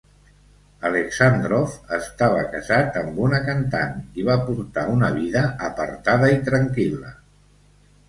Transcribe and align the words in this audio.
Aleksàndrov 0.87 1.75
estava 1.97 2.41
casat 2.55 2.99
amb 3.03 3.21
una 3.27 3.43
cantant 3.51 3.95
i 4.23 4.27
va 4.33 4.41
portar 4.51 4.89
una 4.97 5.15
vida 5.23 5.47
apartada 5.71 6.35
i 6.41 6.45
tranquil·la. 6.53 7.17